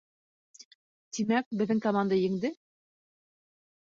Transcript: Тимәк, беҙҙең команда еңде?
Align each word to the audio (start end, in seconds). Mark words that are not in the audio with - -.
Тимәк, 1.17 1.45
беҙҙең 1.59 1.81
команда 1.87 2.17
еңде? 2.21 2.51